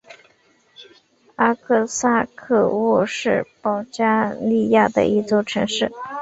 [1.35, 5.91] 阿克萨科沃是保加利亚的一座城市。